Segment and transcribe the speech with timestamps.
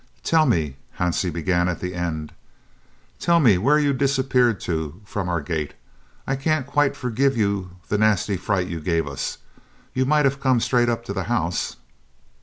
[0.23, 2.33] "Tell me" (Hansie began at the end)
[3.19, 5.75] "tell me where you disappeared to from our gate.
[6.25, 9.37] I can't quite forgive you the nasty fright you gave us.
[9.93, 11.75] You might have come straight up to the house."